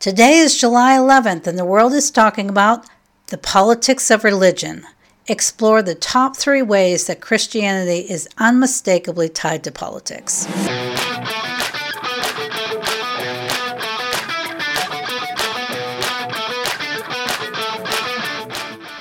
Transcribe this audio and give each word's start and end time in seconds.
Today 0.00 0.38
is 0.38 0.56
July 0.56 0.96
11th, 0.96 1.48
and 1.48 1.58
the 1.58 1.64
world 1.64 1.92
is 1.92 2.12
talking 2.12 2.48
about 2.48 2.86
the 3.26 3.36
politics 3.36 4.12
of 4.12 4.22
religion. 4.22 4.86
Explore 5.26 5.82
the 5.82 5.96
top 5.96 6.36
three 6.36 6.62
ways 6.62 7.08
that 7.08 7.20
Christianity 7.20 8.08
is 8.08 8.28
unmistakably 8.38 9.28
tied 9.28 9.64
to 9.64 9.72
politics. 9.72 10.46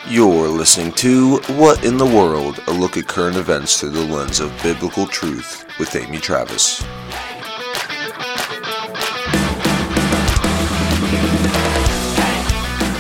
You're 0.09 0.47
listening 0.47 0.93
to 0.93 1.37
What 1.59 1.85
in 1.85 1.97
the 1.97 2.07
World? 2.07 2.59
A 2.65 2.71
look 2.71 2.97
at 2.97 3.05
current 3.05 3.35
events 3.35 3.79
through 3.79 3.91
the 3.91 4.03
lens 4.03 4.39
of 4.39 4.51
biblical 4.63 5.05
truth 5.05 5.63
with 5.77 5.95
Amy 5.95 6.17
Travis. 6.17 6.83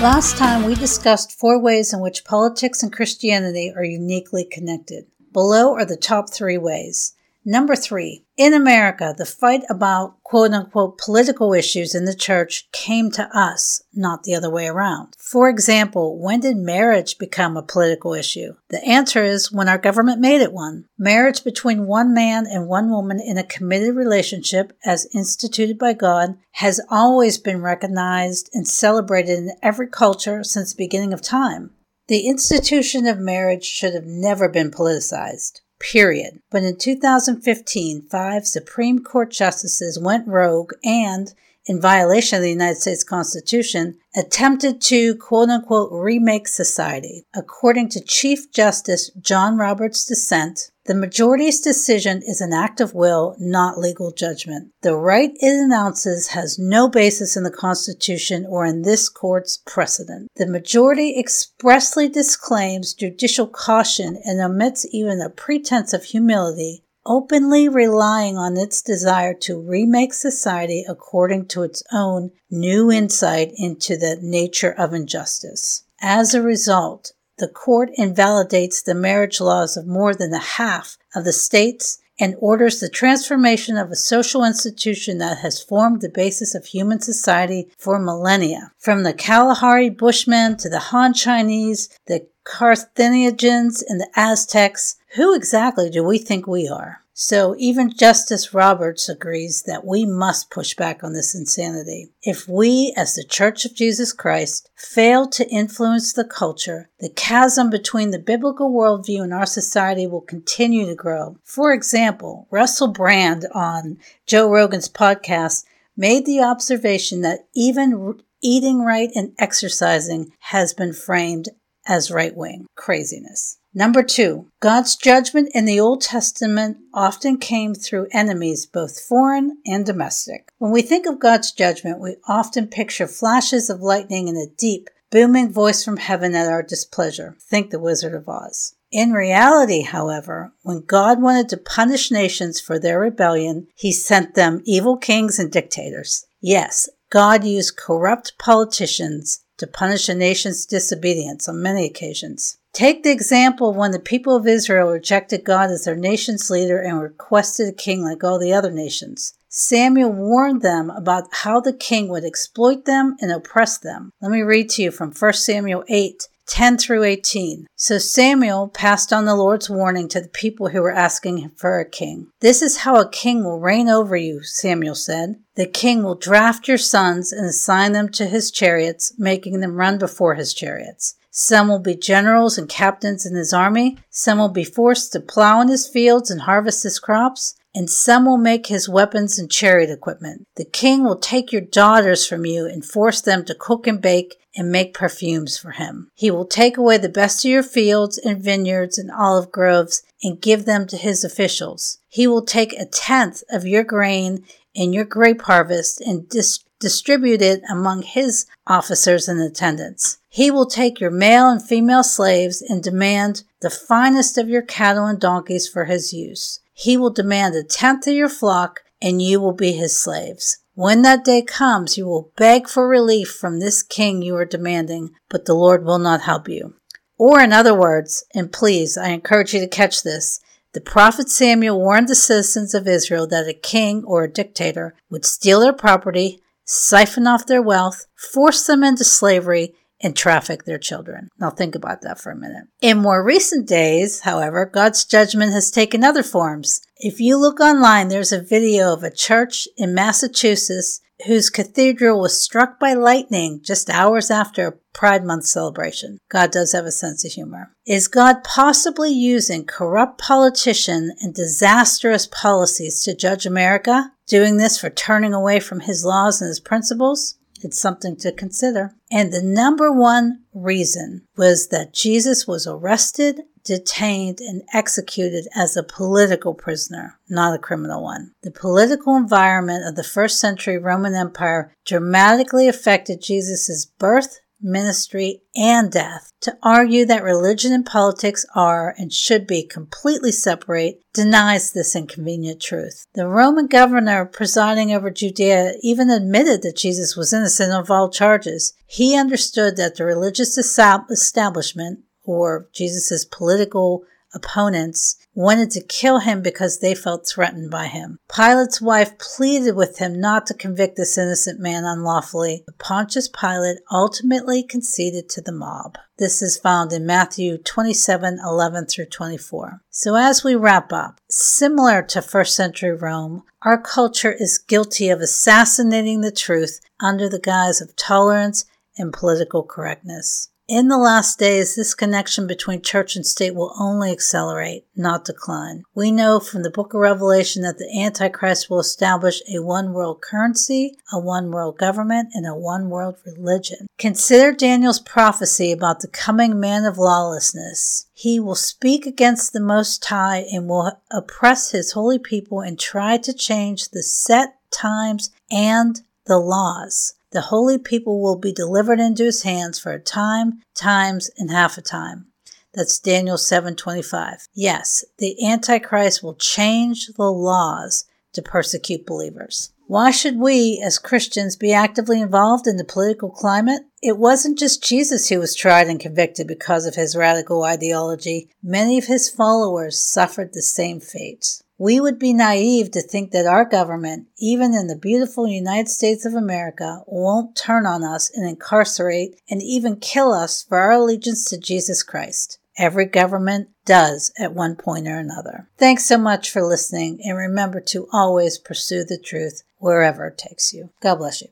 Last 0.01 0.37
time 0.37 0.63
we 0.63 0.75
discussed 0.75 1.39
four 1.39 1.59
ways 1.59 1.91
in 1.91 2.01
which 2.01 2.23
politics 2.23 2.83
and 2.83 2.93
Christianity 2.93 3.73
are 3.75 3.83
uniquely 3.83 4.45
connected. 4.45 5.07
Below 5.33 5.73
are 5.73 5.85
the 5.85 5.97
top 5.97 6.29
three 6.31 6.59
ways. 6.59 7.15
Number 7.49 7.77
three, 7.77 8.25
in 8.35 8.53
America, 8.53 9.15
the 9.17 9.25
fight 9.25 9.63
about 9.69 10.21
quote 10.21 10.51
unquote 10.51 10.97
political 10.97 11.53
issues 11.53 11.95
in 11.95 12.03
the 12.03 12.13
church 12.13 12.67
came 12.73 13.09
to 13.11 13.23
us, 13.33 13.81
not 13.93 14.23
the 14.23 14.35
other 14.35 14.49
way 14.49 14.67
around. 14.67 15.15
For 15.17 15.47
example, 15.47 16.19
when 16.19 16.41
did 16.41 16.57
marriage 16.57 17.17
become 17.17 17.55
a 17.55 17.63
political 17.63 18.13
issue? 18.13 18.55
The 18.67 18.83
answer 18.83 19.23
is 19.23 19.49
when 19.49 19.69
our 19.69 19.77
government 19.77 20.19
made 20.19 20.41
it 20.41 20.51
one. 20.51 20.87
Marriage 20.97 21.45
between 21.45 21.87
one 21.87 22.13
man 22.13 22.45
and 22.45 22.67
one 22.67 22.89
woman 22.89 23.21
in 23.21 23.37
a 23.37 23.45
committed 23.45 23.95
relationship, 23.95 24.73
as 24.83 25.07
instituted 25.15 25.79
by 25.79 25.93
God, 25.93 26.37
has 26.51 26.81
always 26.89 27.37
been 27.37 27.61
recognized 27.61 28.49
and 28.53 28.67
celebrated 28.67 29.37
in 29.37 29.51
every 29.63 29.87
culture 29.87 30.43
since 30.43 30.73
the 30.73 30.83
beginning 30.83 31.13
of 31.13 31.21
time. 31.21 31.71
The 32.09 32.27
institution 32.27 33.07
of 33.07 33.19
marriage 33.19 33.63
should 33.63 33.93
have 33.93 34.05
never 34.05 34.49
been 34.49 34.69
politicized 34.69 35.61
period. 35.79 36.41
But 36.49 36.63
in 36.63 36.77
2015, 36.77 38.03
five 38.03 38.47
Supreme 38.47 38.99
Court 38.99 39.31
justices 39.31 39.99
went 39.99 40.27
rogue 40.27 40.73
and, 40.83 41.33
in 41.67 41.81
violation 41.81 42.37
of 42.37 42.43
the 42.43 42.49
United 42.49 42.79
States 42.79 43.03
Constitution, 43.03 43.97
attempted 44.15 44.81
to 44.81 45.15
quote 45.15 45.49
unquote 45.49 45.89
remake 45.91 46.47
society. 46.47 47.25
According 47.35 47.89
to 47.89 48.03
Chief 48.03 48.51
Justice 48.51 49.11
John 49.21 49.57
Roberts' 49.57 50.05
dissent, 50.05 50.71
the 50.87 50.95
majority's 50.95 51.59
decision 51.59 52.21
is 52.25 52.39
an 52.39 52.53
act 52.53 52.79
of 52.79 52.93
will, 52.93 53.35
not 53.39 53.77
legal 53.77 54.11
judgment. 54.11 54.71
The 54.83 54.95
right 54.95 55.31
it 55.35 55.63
announces 55.65 56.29
has 56.29 56.57
no 56.57 56.87
basis 56.87 57.35
in 57.35 57.43
the 57.43 57.51
Constitution 57.51 58.45
or 58.47 58.65
in 58.65 58.83
this 58.83 59.09
court's 59.09 59.57
precedent. 59.65 60.29
The 60.37 60.47
majority 60.47 61.19
expressly 61.19 62.07
disclaims 62.07 62.93
judicial 62.93 63.47
caution 63.47 64.17
and 64.23 64.39
omits 64.39 64.85
even 64.93 65.19
a 65.19 65.29
pretense 65.29 65.91
of 65.91 66.05
humility 66.05 66.85
openly 67.07 67.67
relying 67.67 68.37
on 68.37 68.57
its 68.57 68.81
desire 68.81 69.33
to 69.33 69.59
remake 69.59 70.13
society 70.13 70.85
according 70.87 71.47
to 71.47 71.63
its 71.63 71.81
own 71.91 72.31
new 72.51 72.91
insight 72.91 73.51
into 73.55 73.97
the 73.97 74.19
nature 74.21 74.71
of 74.71 74.93
injustice. 74.93 75.83
As 75.99 76.35
a 76.35 76.41
result, 76.41 77.13
the 77.37 77.47
court 77.47 77.89
invalidates 77.95 78.81
the 78.81 78.95
marriage 78.95 79.39
laws 79.39 79.77
of 79.77 79.87
more 79.87 80.13
than 80.13 80.33
a 80.33 80.39
half 80.39 80.97
of 81.15 81.23
the 81.23 81.33
states 81.33 81.99
and 82.19 82.35
orders 82.39 82.79
the 82.79 82.89
transformation 82.89 83.77
of 83.77 83.91
a 83.91 83.95
social 83.95 84.43
institution 84.43 85.19
that 85.19 85.37
has 85.39 85.61
formed 85.61 86.01
the 86.01 86.09
basis 86.09 86.55
of 86.55 86.65
human 86.65 86.99
society 86.99 87.69
for 87.77 87.99
millennia. 87.99 88.71
From 88.79 89.03
the 89.03 89.13
Kalahari 89.13 89.89
Bushmen 89.89 90.57
to 90.57 90.69
the 90.69 90.79
Han 90.79 91.13
Chinese, 91.13 91.89
the 92.07 92.27
Carthaginians, 92.47 93.83
and 93.83 93.99
the 93.99 94.09
Aztecs, 94.15 94.95
who 95.15 95.35
exactly 95.35 95.89
do 95.89 96.01
we 96.01 96.17
think 96.17 96.47
we 96.47 96.67
are? 96.67 97.01
So 97.13 97.55
even 97.57 97.91
Justice 97.91 98.53
Roberts 98.53 99.09
agrees 99.09 99.63
that 99.63 99.83
we 99.83 100.05
must 100.05 100.49
push 100.49 100.73
back 100.73 101.03
on 101.03 101.13
this 101.13 101.35
insanity. 101.35 102.11
If 102.21 102.47
we, 102.47 102.93
as 102.95 103.15
the 103.15 103.25
Church 103.25 103.65
of 103.65 103.73
Jesus 103.73 104.13
Christ, 104.13 104.69
fail 104.75 105.27
to 105.29 105.49
influence 105.49 106.13
the 106.13 106.23
culture, 106.23 106.89
the 106.99 107.09
chasm 107.09 107.69
between 107.69 108.11
the 108.11 108.19
biblical 108.19 108.71
worldview 108.71 109.23
and 109.23 109.33
our 109.33 109.47
society 109.47 110.07
will 110.07 110.21
continue 110.21 110.85
to 110.85 110.95
grow. 110.95 111.37
For 111.43 111.73
example, 111.73 112.47
Russell 112.49 112.89
Brand 112.89 113.45
on 113.53 113.97
Joe 114.25 114.49
Rogan's 114.49 114.87
podcast 114.87 115.65
made 115.97 116.25
the 116.25 116.41
observation 116.41 117.21
that 117.21 117.47
even 117.53 118.21
eating 118.41 118.83
right 118.83 119.09
and 119.15 119.33
exercising 119.37 120.31
has 120.39 120.73
been 120.73 120.93
framed 120.93 121.49
as 121.87 122.11
right 122.11 122.35
wing 122.35 122.67
craziness. 122.75 123.57
Number 123.73 124.01
two, 124.01 124.47
God's 124.59 124.95
judgment 124.95 125.49
in 125.53 125.65
the 125.65 125.79
Old 125.79 126.01
Testament 126.01 126.77
often 126.93 127.37
came 127.37 127.75
through 127.75 128.07
enemies, 128.11 128.65
both 128.65 128.99
foreign 128.99 129.57
and 129.65 129.85
domestic. 129.85 130.49
When 130.57 130.71
we 130.71 130.81
think 130.81 131.05
of 131.05 131.19
God's 131.19 131.51
judgment, 131.51 131.99
we 131.99 132.15
often 132.27 132.67
picture 132.67 133.07
flashes 133.07 133.69
of 133.69 133.81
lightning 133.81 134.29
and 134.29 134.37
a 134.37 134.51
deep, 134.57 134.89
booming 135.11 135.51
voice 135.51 135.83
from 135.85 135.97
heaven 135.97 136.33
at 136.33 136.47
our 136.47 136.63
displeasure. 136.63 137.37
Think 137.39 137.69
the 137.69 137.79
Wizard 137.79 138.15
of 138.15 138.27
Oz. 138.27 138.73
In 138.91 139.11
reality, 139.11 139.81
however, 139.81 140.53
when 140.63 140.85
God 140.85 141.21
wanted 141.21 141.49
to 141.49 141.57
punish 141.57 142.09
nations 142.09 142.59
for 142.59 142.79
their 142.79 142.99
rebellion, 142.99 143.67
he 143.75 143.91
sent 143.91 144.33
them 144.33 144.61
evil 144.65 144.97
kings 144.97 145.39
and 145.39 145.51
dictators. 145.51 146.25
Yes, 146.41 146.89
God 147.09 147.43
used 147.43 147.77
corrupt 147.77 148.37
politicians 148.37 149.43
to 149.57 149.67
punish 149.67 150.07
a 150.09 150.15
nation's 150.15 150.65
disobedience 150.65 151.49
on 151.49 151.61
many 151.61 151.85
occasions. 151.85 152.57
Take 152.73 153.03
the 153.03 153.11
example 153.11 153.69
of 153.71 153.75
when 153.75 153.91
the 153.91 153.99
people 153.99 154.35
of 154.35 154.47
Israel 154.47 154.91
rejected 154.91 155.43
God 155.43 155.71
as 155.71 155.85
their 155.85 155.95
nation's 155.95 156.49
leader 156.49 156.79
and 156.79 157.01
requested 157.01 157.67
a 157.67 157.71
king 157.71 158.03
like 158.03 158.23
all 158.23 158.39
the 158.39 158.53
other 158.53 158.71
nations. 158.71 159.33
Samuel 159.49 160.11
warned 160.11 160.61
them 160.61 160.91
about 160.91 161.27
how 161.31 161.59
the 161.59 161.73
king 161.73 162.09
would 162.09 162.23
exploit 162.23 162.85
them 162.85 163.15
and 163.19 163.31
oppress 163.31 163.79
them. 163.79 164.11
Let 164.21 164.31
me 164.31 164.41
read 164.41 164.69
to 164.71 164.83
you 164.83 164.91
from 164.91 165.11
1 165.11 165.33
Samuel 165.33 165.83
8 165.87 166.27
10 166.47 166.77
through 166.77 167.03
18. 167.03 167.67
So 167.75 167.97
Samuel 167.97 168.69
passed 168.69 169.13
on 169.13 169.25
the 169.25 169.35
Lord's 169.35 169.69
warning 169.69 170.07
to 170.09 170.21
the 170.21 170.29
people 170.29 170.69
who 170.69 170.81
were 170.81 170.91
asking 170.91 171.49
for 171.55 171.79
a 171.79 171.89
king. 171.89 172.27
This 172.39 172.61
is 172.61 172.77
how 172.77 172.99
a 172.99 173.09
king 173.09 173.43
will 173.43 173.59
reign 173.59 173.89
over 173.89 174.15
you, 174.15 174.43
Samuel 174.43 174.95
said. 174.95 175.35
The 175.55 175.67
king 175.67 176.03
will 176.03 176.15
draft 176.15 176.67
your 176.67 176.77
sons 176.77 177.31
and 177.31 177.45
assign 177.45 177.91
them 177.91 178.09
to 178.09 178.25
his 178.25 178.51
chariots, 178.51 179.13
making 179.17 179.59
them 179.59 179.75
run 179.75 179.97
before 179.97 180.35
his 180.35 180.53
chariots. 180.53 181.15
Some 181.29 181.67
will 181.67 181.79
be 181.79 181.95
generals 181.95 182.57
and 182.57 182.67
captains 182.67 183.23
in 183.23 183.35
his 183.35 183.53
army. 183.53 183.99
Some 184.09 184.39
will 184.39 184.49
be 184.49 184.63
forced 184.63 185.11
to 185.13 185.19
plow 185.19 185.61
in 185.61 185.67
his 185.67 185.87
fields 185.87 186.31
and 186.31 186.41
harvest 186.41 186.81
his 186.81 186.97
crops. 186.97 187.53
And 187.77 187.91
some 187.91 188.25
will 188.25 188.39
make 188.39 188.65
his 188.65 188.89
weapons 188.89 189.37
and 189.37 189.51
chariot 189.51 189.91
equipment. 189.91 190.47
The 190.55 190.65
king 190.65 191.03
will 191.03 191.19
take 191.19 191.51
your 191.51 191.61
daughters 191.61 192.25
from 192.25 192.43
you 192.43 192.65
and 192.65 192.83
force 192.83 193.21
them 193.21 193.45
to 193.45 193.53
cook 193.53 193.85
and 193.85 194.01
bake 194.01 194.39
and 194.55 194.71
make 194.71 194.95
perfumes 194.95 195.59
for 195.59 195.69
him. 195.69 196.09
He 196.15 196.31
will 196.31 196.47
take 196.47 196.77
away 196.77 196.97
the 196.97 197.07
best 197.07 197.45
of 197.45 197.51
your 197.51 197.61
fields 197.61 198.17
and 198.17 198.43
vineyards 198.43 198.97
and 198.97 199.11
olive 199.11 199.51
groves 199.51 200.01
and 200.23 200.41
give 200.41 200.65
them 200.65 200.87
to 200.87 200.97
his 200.97 201.23
officials. 201.23 201.99
He 202.07 202.25
will 202.25 202.43
take 202.43 202.73
a 202.73 202.87
tenth 202.87 203.43
of 203.51 203.67
your 203.67 203.83
grain 203.83 204.43
and 204.75 204.91
your 204.91 205.05
grape 205.05 205.43
harvest 205.43 206.01
and 206.01 206.27
dis- 206.27 206.65
distribute 206.79 207.43
it 207.43 207.61
among 207.69 208.01
his 208.01 208.47
officers 208.65 209.27
and 209.27 209.39
attendants. 209.39 210.17
He 210.29 210.49
will 210.49 210.65
take 210.65 210.99
your 210.99 211.11
male 211.11 211.47
and 211.47 211.61
female 211.61 212.03
slaves 212.03 212.59
and 212.59 212.81
demand 212.81 213.43
the 213.61 213.69
finest 213.69 214.39
of 214.39 214.49
your 214.49 214.63
cattle 214.63 215.05
and 215.05 215.19
donkeys 215.19 215.69
for 215.69 215.85
his 215.85 216.11
use. 216.11 216.59
He 216.79 216.95
will 216.95 217.09
demand 217.09 217.55
a 217.55 217.63
tenth 217.63 218.05
of 218.05 218.13
your 218.13 218.29
flock, 218.29 218.81
and 219.01 219.19
you 219.19 219.41
will 219.41 219.51
be 219.51 219.71
his 219.71 219.97
slaves. 219.97 220.59
When 220.75 221.01
that 221.01 221.25
day 221.25 221.41
comes, 221.41 221.97
you 221.97 222.05
will 222.05 222.31
beg 222.37 222.69
for 222.69 222.87
relief 222.87 223.31
from 223.31 223.59
this 223.59 223.81
king 223.81 224.21
you 224.21 224.35
are 224.35 224.45
demanding, 224.45 225.09
but 225.27 225.45
the 225.45 225.55
Lord 225.55 225.83
will 225.83 225.97
not 225.97 226.21
help 226.21 226.47
you. 226.47 226.75
Or, 227.17 227.39
in 227.39 227.51
other 227.51 227.73
words, 227.73 228.23
and 228.35 228.51
please, 228.51 228.95
I 228.95 229.07
encourage 229.07 229.55
you 229.55 229.59
to 229.59 229.67
catch 229.67 230.03
this, 230.03 230.39
the 230.73 230.79
prophet 230.79 231.29
Samuel 231.29 231.79
warned 231.79 232.09
the 232.09 232.15
citizens 232.15 232.75
of 232.75 232.87
Israel 232.87 233.25
that 233.25 233.47
a 233.47 233.55
king 233.55 234.03
or 234.05 234.23
a 234.23 234.31
dictator 234.31 234.93
would 235.09 235.25
steal 235.25 235.61
their 235.61 235.73
property, 235.73 236.43
siphon 236.63 237.25
off 237.25 237.47
their 237.47 237.61
wealth, 237.61 238.05
force 238.15 238.67
them 238.67 238.83
into 238.83 239.03
slavery, 239.03 239.73
and 240.01 240.15
traffic 240.15 240.63
their 240.63 240.77
children. 240.77 241.29
Now 241.39 241.49
think 241.49 241.75
about 241.75 242.01
that 242.01 242.19
for 242.19 242.31
a 242.31 242.35
minute. 242.35 242.65
In 242.81 242.97
more 242.97 243.23
recent 243.23 243.67
days, 243.67 244.21
however, 244.21 244.65
God's 244.65 245.05
judgment 245.05 245.53
has 245.53 245.71
taken 245.71 246.03
other 246.03 246.23
forms. 246.23 246.81
If 246.97 247.19
you 247.19 247.37
look 247.37 247.59
online, 247.59 248.09
there's 248.09 248.31
a 248.31 248.41
video 248.41 248.93
of 248.93 249.03
a 249.03 249.11
church 249.11 249.67
in 249.77 249.93
Massachusetts 249.93 251.01
whose 251.25 251.49
cathedral 251.49 252.21
was 252.21 252.41
struck 252.41 252.79
by 252.79 252.93
lightning 252.93 253.59
just 253.63 253.89
hours 253.89 254.29
after 254.29 254.67
a 254.67 254.73
Pride 254.93 255.23
Month 255.23 255.45
celebration. 255.45 256.19
God 256.29 256.51
does 256.51 256.71
have 256.73 256.85
a 256.85 256.91
sense 256.91 257.25
of 257.25 257.31
humor. 257.31 257.71
Is 257.85 258.07
God 258.07 258.43
possibly 258.43 259.11
using 259.11 259.65
corrupt 259.65 260.19
politicians 260.19 261.11
and 261.21 261.33
disastrous 261.33 262.27
policies 262.27 263.03
to 263.03 263.15
judge 263.15 263.45
America? 263.45 264.11
Doing 264.27 264.57
this 264.57 264.79
for 264.79 264.89
turning 264.89 265.33
away 265.33 265.59
from 265.59 265.81
his 265.81 266.03
laws 266.03 266.41
and 266.41 266.49
his 266.49 266.59
principles? 266.59 267.36
It's 267.63 267.79
something 267.79 268.15
to 268.17 268.31
consider. 268.31 268.93
And 269.11 269.31
the 269.31 269.41
number 269.41 269.91
one 269.91 270.43
reason 270.53 271.23
was 271.35 271.67
that 271.69 271.93
Jesus 271.93 272.47
was 272.47 272.67
arrested, 272.67 273.41
detained, 273.63 274.39
and 274.39 274.63
executed 274.73 275.47
as 275.55 275.75
a 275.75 275.83
political 275.83 276.53
prisoner, 276.53 277.19
not 277.29 277.55
a 277.55 277.59
criminal 277.59 278.03
one. 278.03 278.31
The 278.43 278.51
political 278.51 279.15
environment 279.15 279.85
of 279.85 279.95
the 279.95 280.03
first 280.03 280.39
century 280.39 280.77
Roman 280.77 281.15
Empire 281.15 281.73
dramatically 281.85 282.67
affected 282.67 283.21
Jesus' 283.21 283.85
birth, 283.85 284.39
ministry, 284.61 285.41
and 285.55 285.91
death. 285.91 286.31
To 286.41 286.57
argue 286.61 287.05
that 287.05 287.23
religion 287.23 287.73
and 287.73 287.85
politics 287.85 288.45
are 288.55 288.93
and 288.97 289.11
should 289.11 289.47
be 289.47 289.63
completely 289.63 290.31
separate 290.31 291.01
denies 291.13 291.71
this 291.71 291.95
inconvenient 291.95 292.61
truth. 292.61 293.05
The 293.13 293.27
Roman 293.27 293.67
governor 293.67 294.25
presiding 294.25 294.93
over 294.93 295.09
Judea 295.09 295.73
even 295.81 296.09
admitted 296.09 296.61
that 296.61 296.77
Jesus 296.77 297.15
was 297.15 297.33
innocent 297.33 297.73
of 297.73 297.89
all 297.89 298.09
charges. 298.09 298.73
He 298.85 299.17
understood 299.17 299.77
that 299.77 299.95
the 299.95 300.05
religious 300.05 300.57
establishment, 300.57 301.99
or 302.23 302.69
Jesus' 302.73 303.25
political 303.25 304.03
opponents, 304.33 305.17
wanted 305.33 305.71
to 305.71 305.83
kill 305.83 306.19
him 306.19 306.41
because 306.41 306.79
they 306.79 306.95
felt 306.95 307.27
threatened 307.27 307.69
by 307.69 307.87
him. 307.87 308.17
Pilate's 308.27 308.81
wife 308.81 309.17
pleaded 309.17 309.75
with 309.75 309.99
him 309.99 310.19
not 310.19 310.45
to 310.47 310.53
convict 310.53 310.95
this 310.97 311.17
innocent 311.17 311.59
man 311.59 311.85
unlawfully, 311.85 312.63
but 312.65 312.77
Pontius 312.77 313.27
Pilate 313.27 313.77
ultimately 313.91 314.63
conceded 314.63 315.29
to 315.29 315.41
the 315.41 315.51
mob. 315.51 315.97
This 316.17 316.41
is 316.41 316.57
found 316.57 316.91
in 316.93 317.05
Matthew 317.05 317.57
27 317.59 318.39
11 318.43 318.85
through 318.87 319.05
24. 319.05 319.81
So, 319.91 320.15
as 320.15 320.43
we 320.43 320.55
wrap 320.55 320.91
up, 320.91 321.21
similar 321.29 322.01
to 322.03 322.21
first 322.23 322.55
century 322.55 322.95
Rome, 322.95 323.43
our 323.61 323.79
culture 323.79 324.31
is 324.31 324.57
guilty 324.57 325.09
of 325.09 325.19
assassinating 325.19 326.21
the 326.21 326.31
truth 326.31 326.79
under 326.99 327.29
the 327.29 327.39
guise 327.39 327.81
of 327.81 327.95
tolerance 327.95 328.65
and 328.97 329.13
political 329.13 329.63
correctness. 329.63 330.49
In 330.67 330.89
the 330.89 330.97
last 330.97 331.39
days, 331.39 331.75
this 331.75 331.93
connection 331.93 332.45
between 332.45 332.81
church 332.81 333.15
and 333.15 333.25
state 333.25 333.55
will 333.55 333.73
only 333.79 334.11
accelerate, 334.11 334.85
not 334.97 335.23
decline. 335.23 335.83
We 335.95 336.11
know 336.11 336.41
from 336.41 336.63
the 336.63 336.69
book 336.69 336.93
of 336.93 336.99
Revelation 336.99 337.61
that 337.61 337.77
the 337.77 337.89
Antichrist 337.97 338.69
will 338.69 338.81
establish 338.81 339.41
a 339.47 339.59
one 339.59 339.93
world 339.93 340.21
currency, 340.21 340.97
a 341.09 341.21
one 341.21 341.51
world 341.51 341.77
government, 341.77 342.31
and 342.33 342.45
a 342.45 342.53
one 342.53 342.89
world 342.89 343.15
religion. 343.25 343.87
Consider 343.97 344.51
Daniel's 344.51 344.99
prophecy 344.99 345.71
about 345.71 346.01
the 346.01 346.09
coming 346.09 346.59
man 346.59 346.83
of 346.83 346.97
lawlessness. 346.97 348.07
He 348.13 348.37
will 348.37 348.55
speak 348.55 349.05
against 349.05 349.53
the 349.53 349.61
Most 349.61 350.03
High 350.03 350.45
and 350.51 350.67
will 350.67 350.99
oppress 351.09 351.71
his 351.71 351.93
holy 351.93 352.19
people 352.19 352.59
and 352.59 352.77
try 352.77 353.15
to 353.19 353.31
change 353.31 353.87
the 353.91 354.03
set 354.03 354.57
times 354.69 355.31
and 355.49 356.01
the 356.25 356.39
laws. 356.39 357.13
The 357.31 357.41
holy 357.41 357.77
people 357.77 358.21
will 358.21 358.37
be 358.37 358.53
delivered 358.53 358.99
into 358.99 359.23
his 359.23 359.43
hands 359.43 359.79
for 359.79 359.91
a 359.91 359.99
time, 359.99 360.61
times, 360.73 361.29
and 361.37 361.51
half 361.51 361.77
a 361.77 361.81
time. 361.81 362.27
That's 362.73 362.99
Daniel 362.99 363.37
7:25. 363.37 364.47
Yes, 364.53 365.03
the 365.17 365.45
antichrist 365.45 366.21
will 366.23 366.35
change 366.35 367.07
the 367.17 367.31
laws 367.31 368.05
to 368.33 368.41
persecute 368.41 369.05
believers. 369.05 369.71
Why 369.87 370.11
should 370.11 370.37
we 370.37 370.81
as 370.83 370.99
Christians 370.99 371.55
be 371.55 371.73
actively 371.73 372.21
involved 372.21 372.67
in 372.67 372.77
the 372.77 372.83
political 372.83 373.29
climate? 373.29 373.83
It 374.03 374.17
wasn't 374.17 374.59
just 374.59 374.83
Jesus 374.83 375.29
who 375.29 375.39
was 375.39 375.55
tried 375.55 375.87
and 375.87 375.99
convicted 375.99 376.45
because 376.45 376.85
of 376.85 376.95
his 376.95 377.15
radical 377.15 377.63
ideology. 377.63 378.49
Many 378.61 378.97
of 378.97 379.05
his 379.05 379.29
followers 379.29 379.99
suffered 379.99 380.53
the 380.53 380.61
same 380.61 380.99
fate. 380.99 381.61
We 381.79 381.99
would 381.99 382.17
be 382.17 382.33
naive 382.33 382.91
to 382.91 383.01
think 383.01 383.31
that 383.31 383.45
our 383.45 383.63
government, 383.63 384.27
even 384.39 384.73
in 384.73 384.87
the 384.87 384.95
beautiful 384.95 385.47
United 385.47 385.89
States 385.89 386.25
of 386.25 386.33
America, 386.33 387.03
won't 387.05 387.55
turn 387.55 387.85
on 387.85 388.03
us 388.03 388.31
and 388.35 388.47
incarcerate 388.47 389.39
and 389.49 389.61
even 389.61 389.97
kill 389.97 390.33
us 390.33 390.63
for 390.63 390.79
our 390.79 390.93
allegiance 390.93 391.45
to 391.45 391.57
Jesus 391.59 392.01
Christ. 392.01 392.57
Every 392.77 393.05
government 393.05 393.69
does 393.85 394.31
at 394.39 394.53
one 394.53 394.75
point 394.75 395.07
or 395.07 395.17
another. 395.17 395.67
Thanks 395.77 396.05
so 396.05 396.17
much 396.17 396.51
for 396.51 396.63
listening 396.63 397.19
and 397.23 397.37
remember 397.37 397.79
to 397.81 398.07
always 398.11 398.57
pursue 398.57 399.03
the 399.03 399.17
truth 399.17 399.63
wherever 399.77 400.27
it 400.27 400.37
takes 400.37 400.73
you. 400.73 400.89
God 401.01 401.15
bless 401.15 401.41
you. 401.41 401.47